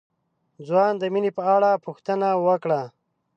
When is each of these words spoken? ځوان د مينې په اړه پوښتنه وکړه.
ځوان 0.67 0.93
د 0.99 1.03
مينې 1.13 1.31
په 1.37 1.43
اړه 1.55 1.81
پوښتنه 1.85 2.27
وکړه. 2.47 2.81